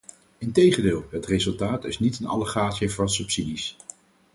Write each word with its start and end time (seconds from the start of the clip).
Integendeel, 0.37 1.05
het 1.11 1.25
resultaat 1.25 1.85
is 1.85 1.99
niet 1.99 2.19
een 2.19 2.25
allegaartje 2.27 2.89
van 2.89 3.09
subsidies. 3.09 3.75